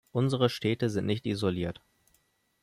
[0.13, 1.79] Unsere Städte sind nicht isoliert.